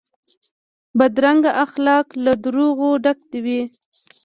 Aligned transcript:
بدرنګه 0.97 1.51
اخلاق 1.63 2.07
له 2.23 2.33
دروغو 2.43 2.89
ډک 3.03 3.19
وي 3.43 3.61